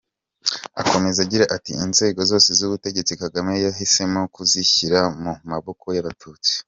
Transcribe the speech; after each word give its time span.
Akomeza 0.81 1.19
agira 1.25 1.45
ati 1.55 1.71
“inzego 1.85 2.19
zose 2.31 2.49
z’ubutegetsi 2.57 3.13
Kagame 3.23 3.51
yahisemo 3.65 4.21
kuzishyira 4.33 4.99
mu 5.21 5.33
maboko 5.51 5.85
y’Abatutsi.” 5.95 6.53